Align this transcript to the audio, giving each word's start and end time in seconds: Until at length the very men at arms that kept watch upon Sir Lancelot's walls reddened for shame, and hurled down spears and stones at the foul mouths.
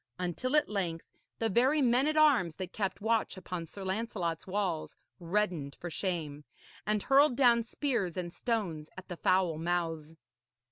Until 0.17 0.55
at 0.55 0.67
length 0.67 1.11
the 1.37 1.47
very 1.47 1.79
men 1.79 2.07
at 2.07 2.17
arms 2.17 2.55
that 2.55 2.73
kept 2.73 3.01
watch 3.01 3.37
upon 3.37 3.67
Sir 3.67 3.83
Lancelot's 3.83 4.47
walls 4.47 4.97
reddened 5.19 5.75
for 5.75 5.91
shame, 5.91 6.43
and 6.87 7.03
hurled 7.03 7.35
down 7.35 7.61
spears 7.61 8.17
and 8.17 8.33
stones 8.33 8.89
at 8.97 9.09
the 9.09 9.17
foul 9.17 9.59
mouths. 9.59 10.15